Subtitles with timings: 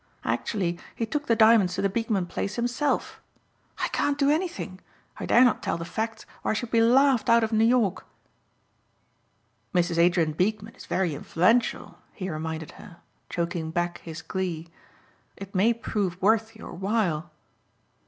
[0.23, 3.21] Actually he took the diamonds to the Beekman place himself.
[3.77, 4.81] I can't do anything.
[5.19, 8.03] I dare not tell the facts or I should be laughed out of New York."
[9.75, 9.99] "Mrs.
[10.03, 12.97] Adrien Beekman is very influential," he reminded her,
[13.29, 14.69] choking back his glee,
[15.37, 17.29] "it may prove worth your while."